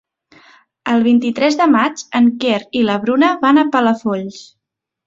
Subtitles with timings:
[0.93, 4.43] El vint-i-tres de maig en Quer i na Bruna van a Palafolls.